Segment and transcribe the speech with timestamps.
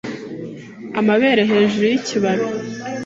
[0.99, 2.45] amabere hejuru yikibabi.